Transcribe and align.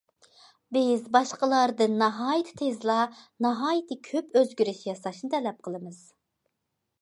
بىز 0.75 1.01
باشقىلاردىن 1.15 1.93
ناھايىتى 2.01 2.55
تېزلا 2.61 2.95
ناھايىتى 3.47 3.99
كۆپ 4.09 4.41
ئۆزگىرىش 4.41 4.81
ياساشنى 4.89 5.31
تەلەپ 5.37 5.61
قىلىمىز. 5.69 6.03